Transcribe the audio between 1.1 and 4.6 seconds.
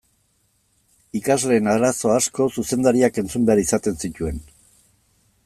Ikasleen arazo asko zuzendariak entzun behar izaten zituen.